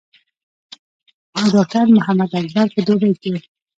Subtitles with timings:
[1.37, 3.33] او ډاکټر محمد اکبر پۀ دوبۍ کښې